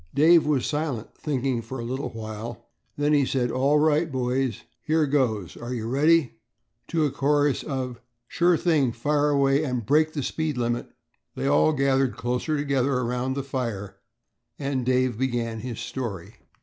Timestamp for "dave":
0.15-0.47, 14.87-15.19